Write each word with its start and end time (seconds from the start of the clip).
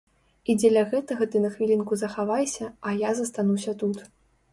І 0.51 0.53
дзеля 0.61 0.81
гэтага 0.93 1.27
ты 1.35 1.41
на 1.43 1.51
хвілінку 1.55 1.97
захавайся, 2.03 2.71
а 2.89 2.95
я 3.03 3.13
застануся 3.21 3.75
тут. 3.83 4.01